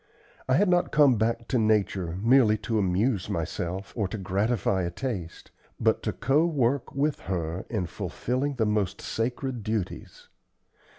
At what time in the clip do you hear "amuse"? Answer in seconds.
2.79-3.29